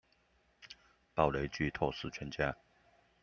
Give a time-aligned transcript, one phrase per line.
[1.13, 2.57] 暴雷劇透死全家